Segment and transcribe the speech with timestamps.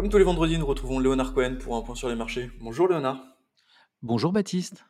[0.00, 2.50] Comme tous les vendredis, nous retrouvons Léonard Cohen pour un point sur les marchés.
[2.58, 3.22] Bonjour Léonard.
[4.00, 4.86] Bonjour Baptiste.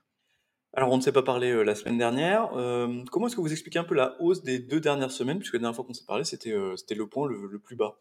[0.72, 2.54] Alors on ne s'est pas parlé euh, la semaine dernière.
[2.54, 5.40] Euh, comment est-ce que vous expliquez un peu la hausse des deux dernières semaines?
[5.40, 7.98] Puisque la dernière fois qu'on s'est parlé, c'était euh, le point le, le plus bas.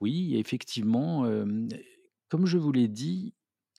[0.00, 1.28] Oui, effectivement,
[2.28, 3.34] comme je vous l'ai dit,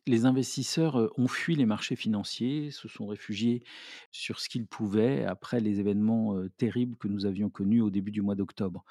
[0.07, 3.63] les investisseurs, ont fui les marchés financiers, se sont réfugiés
[4.11, 8.21] sur ce qu'ils pouvaient après les événements, terribles que nous avions connus au début du
[8.21, 8.83] mois d'octobre.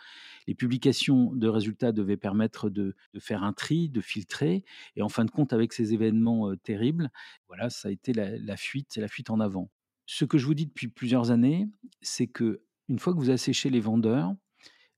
[0.46, 4.64] Les publications de résultats devaient permettre de faire un tri, de filtrer
[4.96, 7.10] et en fin de compte, avec ces événements, terribles,
[7.48, 9.70] voilà, ça a été la la fuite la fuite en avant.
[10.06, 11.68] Ce que je vous dis depuis plusieurs années,
[12.00, 14.34] c'est que une fois que vous asséchez les vendeurs,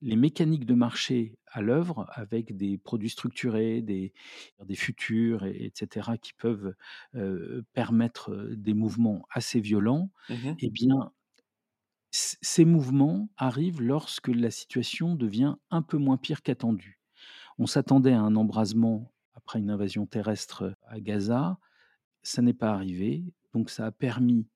[0.01, 4.13] les mécaniques de marché à l'œuvre avec des produits structurés, des
[4.65, 6.75] des futurs et et qui peuvent,
[7.73, 10.59] permettre, des mouvements assez violents Mhm.
[10.59, 11.11] et bien,
[12.11, 16.99] ces mouvements arrivent lorsque la situation devient un peu moins pire qu'attendu.
[17.59, 21.59] On s'attendait à un embrasement après une invasion terrestre à Gaza,
[22.23, 24.47] ça n'est pas arrivé, donc ça a permis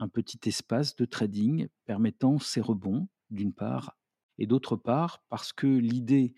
[0.00, 3.98] un petit espace de trading permettant ces rebonds, d'une part
[4.38, 6.34] et d'autre part parce que l'idée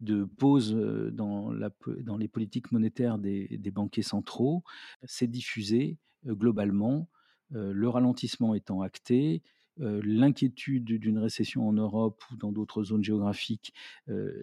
[0.00, 0.74] de pause,
[1.12, 4.62] dans les politiques monétaires des banquiers centraux
[5.04, 7.08] s'est diffusée, globalement,
[7.50, 9.42] le ralentissement étant acté,
[9.80, 13.72] l'inquiétude d'une récession en Europe ou dans d'autres zones géographiques,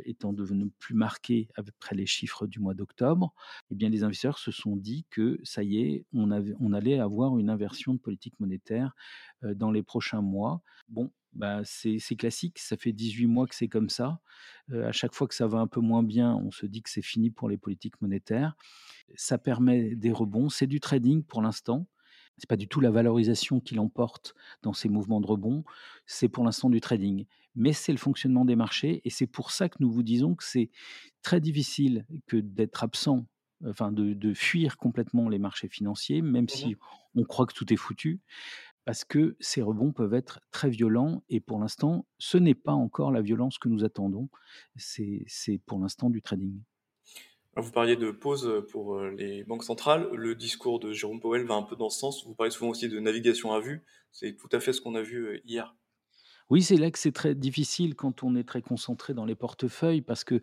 [0.06, 3.34] étant devenue plus marquée après les chiffres du mois d'octobre,
[3.70, 7.50] eh bien, les investisseurs se sont dit que ça y est, on allait avoir une
[7.50, 8.96] inversion de politique monétaire,
[9.42, 10.62] dans les prochains mois.
[10.88, 14.20] Bon, bah, c'est classique, ça fait 18 mois que c'est comme ça.
[14.72, 17.02] À chaque fois que ça va un peu moins bien, on se dit que c'est
[17.02, 18.56] fini pour les politiques monétaires.
[19.16, 21.88] Ça permet des rebonds, c'est du trading pour l'instant.
[22.38, 25.64] C'est pas du tout la valorisation qui l'emporte dans ces mouvements de rebond,
[26.06, 27.26] c'est pour l'instant du trading.
[27.56, 30.44] Mais c'est le fonctionnement des marchés et c'est pour ça que nous vous disons que
[30.44, 30.70] c'est
[31.22, 33.28] très difficile que d'être absent,
[33.66, 36.80] enfin de de fuir complètement les marchés financiers, même si Mhm.
[37.16, 38.20] on croit que tout est foutu,
[38.86, 43.12] parce que ces rebonds peuvent être très violents et pour l'instant, ce n'est pas encore
[43.12, 44.30] la violence que nous attendons.
[44.78, 46.62] C'est pour l'instant du trading.
[47.58, 50.10] Vous parliez de pause pour euh, les banques centrales.
[50.14, 52.26] Le discours de Jérôme Powell va un peu dans ce sens.
[52.26, 53.86] Vous parlez souvent aussi de navigation à vue.
[54.12, 55.74] C'est tout à fait ce qu'on a vu euh, hier.
[56.52, 60.02] Oui, c'est là que c'est très difficile quand on est très concentré dans les portefeuilles
[60.02, 60.42] parce que,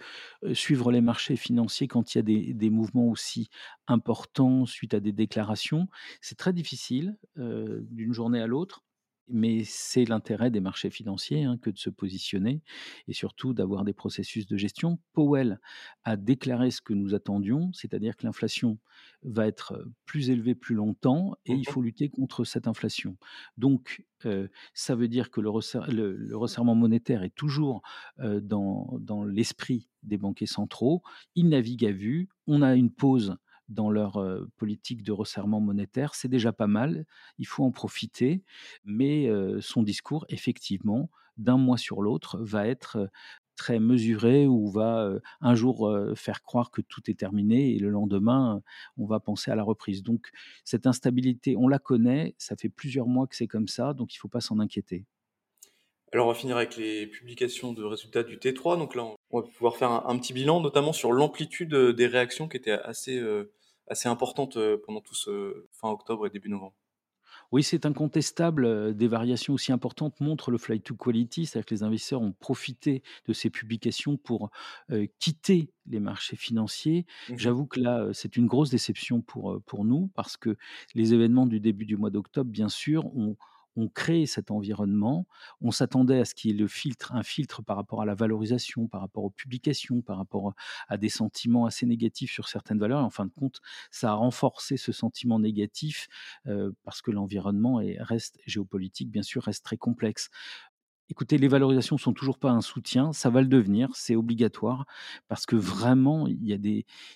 [0.52, 3.48] suivre les marchés financiers quand il y a des mouvements aussi
[3.86, 5.86] importants suite à des déclarations,
[6.20, 8.82] c'est très difficile, d'une journée à l'autre.
[9.28, 12.62] Mais c'est l'intérêt des marchés financiers, hein, que de se positionner
[13.08, 14.98] et surtout d'avoir des processus de gestion.
[15.12, 15.60] Powell
[16.04, 18.78] a déclaré ce que nous attendions, c'est-à-dire que l'inflation
[19.22, 23.16] va être, plus élevée plus longtemps et il faut lutter contre cette inflation.
[23.56, 24.04] Donc,
[24.74, 27.82] ça veut dire que le resserre le le resserrement monétaire est toujours,
[28.18, 31.02] dans dans l'esprit des banquiers centraux.
[31.34, 32.28] Ils naviguent à vue.
[32.46, 33.36] On a une pause
[33.72, 34.22] dans leur,
[34.56, 36.14] politique de resserrement monétaire.
[36.14, 37.04] C'est déjà pas mal,
[37.38, 38.42] il faut en profiter,
[38.84, 39.28] mais
[39.60, 43.10] son discours effectivement, d'un mois sur l'autre, va être,
[43.56, 45.10] très mesuré ou va,
[45.40, 48.62] un jour, faire croire que tout est terminé et le lendemain,
[48.96, 50.02] on va penser à la reprise.
[50.02, 50.30] Donc
[50.64, 54.16] cette instabilité, on la connaît, ça fait plusieurs mois que c'est comme ça, donc il
[54.16, 55.04] ne faut pas s'en inquiéter.
[56.14, 58.76] Alors, on va finir avec les publications de résultats du T3.
[58.76, 62.58] Donc là, on va pouvoir faire un, petit bilan, notamment sur l'amplitude des réactions qui
[62.58, 63.18] étaient assez,
[63.92, 66.74] assez importantes euh, pendant tout ce fin octobre et début novembre.
[67.50, 71.74] Oui, c'est incontestable, heu, des variations aussi importantes montrent le flight to quality, c'est-à-dire que
[71.74, 74.50] les investisseurs ont profité de ces publications pour,
[74.90, 77.06] heu, quitter les marchés financiers.
[77.28, 77.36] Mhm.
[77.36, 80.56] J'avoue que là, c'est une grosse déception pour, pour nous parce que
[80.94, 83.36] les événements du début du mois d'octobre, bien sûr, ont
[83.76, 85.26] ont créé cet environnement.
[85.60, 88.14] On s'attendait à ce qu'il y ait le filtre un filtre par rapport à la
[88.14, 90.54] valorisation, par rapport aux publications, par rapport
[90.88, 93.60] à des sentiments assez négatifs sur certaines valeurs et en fin de compte,
[93.90, 96.08] ça a renforcé ce sentiment négatif
[96.84, 100.30] parce que l'environnement est reste géopolitique, bien sûr, reste très complexe.
[101.10, 104.86] Écoutez, les valorisations sont toujours pas un soutien, ça va le devenir, c'est obligatoire
[105.28, 106.42] parce que vraiment il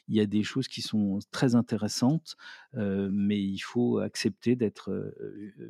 [0.09, 2.37] y a des choses qui sont très intéressantes,
[2.75, 5.15] mais il faut accepter d'être,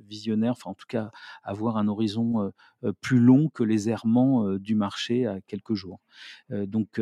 [0.09, 1.11] visionnaire, enfin en tout cas
[1.45, 2.53] avoir un horizon,
[3.01, 6.01] plus long que les errements, du marché à quelques jours.
[6.51, 7.01] Donc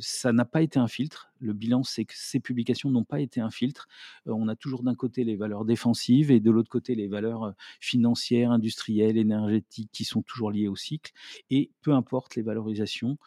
[0.00, 1.30] ça n'a pas été un filtre.
[1.38, 3.88] Le bilan, c'est que ces publications n'ont pas été un filtre.
[4.26, 8.52] On a toujours d'un côté les valeurs défensives et de l'autre côté les valeurs, financières,
[8.52, 11.12] industrielles, énergétiques qui sont toujours liées au cycle
[11.50, 13.18] et peu importe les valorisations,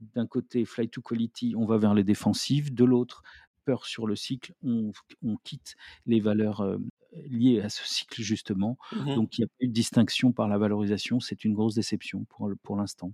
[0.00, 3.22] d'un côté flight to quality, on va vers les défensives, de l'autre
[3.64, 5.74] peur sur le cycle, on on quitte
[6.06, 6.88] les valeurs, hem,
[7.26, 8.76] liées à ce cycle justement.
[8.92, 9.14] Mhm.
[9.14, 12.50] Donc il y a eu de distinction par la valorisation, c'est une grosse déception pour
[12.62, 13.12] pour l'instant.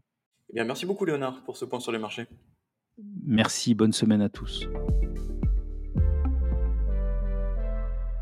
[0.51, 2.27] Eh bien, merci beaucoup, Léonard, pour ce point sur les marchés.
[3.25, 4.67] Merci, bonne semaine à tous.